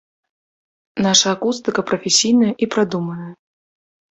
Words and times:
Наша 1.07 1.27
акустыка 1.37 1.81
прафесійная 1.91 2.51
і 2.67 2.69
прадуманая. 2.77 3.33